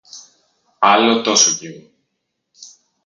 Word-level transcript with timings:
Άλλο 0.79 1.21
τόσο 1.21 1.55
κι 1.57 1.65
εγώ 1.67 1.89